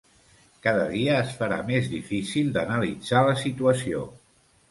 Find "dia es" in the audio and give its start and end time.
0.93-1.33